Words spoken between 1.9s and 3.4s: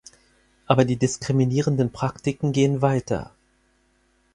Praktiken gehen weiter.